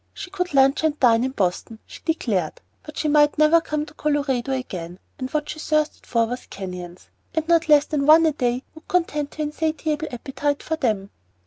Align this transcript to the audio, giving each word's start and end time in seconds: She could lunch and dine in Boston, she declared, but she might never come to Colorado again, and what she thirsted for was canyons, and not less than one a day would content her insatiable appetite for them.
She 0.15 0.31
could 0.31 0.55
lunch 0.55 0.83
and 0.83 0.99
dine 0.99 1.23
in 1.23 1.29
Boston, 1.29 1.77
she 1.85 2.01
declared, 2.03 2.59
but 2.81 2.97
she 2.97 3.07
might 3.07 3.37
never 3.37 3.61
come 3.61 3.85
to 3.85 3.93
Colorado 3.93 4.51
again, 4.51 4.97
and 5.19 5.29
what 5.29 5.47
she 5.49 5.59
thirsted 5.59 6.07
for 6.07 6.25
was 6.25 6.47
canyons, 6.47 7.09
and 7.35 7.47
not 7.47 7.69
less 7.69 7.85
than 7.85 8.07
one 8.07 8.25
a 8.25 8.31
day 8.31 8.63
would 8.73 8.87
content 8.87 9.35
her 9.35 9.43
insatiable 9.43 10.07
appetite 10.11 10.63
for 10.63 10.75
them. 10.75 11.11